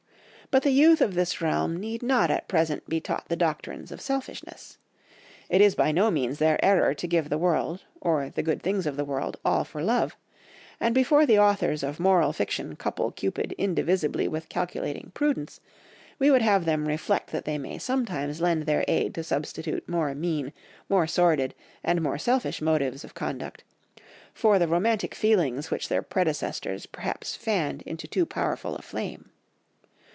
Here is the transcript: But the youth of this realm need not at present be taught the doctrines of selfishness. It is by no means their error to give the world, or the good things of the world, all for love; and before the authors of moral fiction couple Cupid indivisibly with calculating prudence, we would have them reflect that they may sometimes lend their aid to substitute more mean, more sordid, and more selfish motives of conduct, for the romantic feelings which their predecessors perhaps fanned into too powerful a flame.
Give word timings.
But 0.53 0.63
the 0.63 0.71
youth 0.71 0.99
of 0.99 1.13
this 1.15 1.39
realm 1.39 1.77
need 1.77 2.03
not 2.03 2.29
at 2.29 2.49
present 2.49 2.89
be 2.89 2.99
taught 2.99 3.29
the 3.29 3.37
doctrines 3.37 3.89
of 3.89 4.01
selfishness. 4.01 4.77
It 5.47 5.61
is 5.61 5.75
by 5.75 5.93
no 5.93 6.11
means 6.11 6.39
their 6.39 6.59
error 6.61 6.93
to 6.93 7.07
give 7.07 7.29
the 7.29 7.37
world, 7.37 7.85
or 8.01 8.29
the 8.29 8.43
good 8.43 8.61
things 8.61 8.85
of 8.85 8.97
the 8.97 9.05
world, 9.05 9.37
all 9.45 9.63
for 9.63 9.81
love; 9.81 10.17
and 10.77 10.93
before 10.93 11.25
the 11.25 11.39
authors 11.39 11.83
of 11.83 12.01
moral 12.01 12.33
fiction 12.33 12.75
couple 12.75 13.11
Cupid 13.11 13.53
indivisibly 13.57 14.27
with 14.27 14.49
calculating 14.49 15.11
prudence, 15.13 15.61
we 16.19 16.29
would 16.29 16.41
have 16.41 16.65
them 16.65 16.85
reflect 16.85 17.31
that 17.31 17.45
they 17.45 17.57
may 17.57 17.77
sometimes 17.77 18.41
lend 18.41 18.63
their 18.65 18.83
aid 18.89 19.15
to 19.15 19.23
substitute 19.23 19.87
more 19.87 20.13
mean, 20.13 20.51
more 20.89 21.07
sordid, 21.07 21.55
and 21.81 22.01
more 22.01 22.17
selfish 22.17 22.61
motives 22.61 23.05
of 23.05 23.13
conduct, 23.13 23.63
for 24.33 24.59
the 24.59 24.67
romantic 24.67 25.15
feelings 25.15 25.71
which 25.71 25.87
their 25.87 26.01
predecessors 26.01 26.87
perhaps 26.87 27.37
fanned 27.37 27.83
into 27.83 28.05
too 28.05 28.25
powerful 28.25 28.75
a 28.75 28.81
flame. 28.81 29.29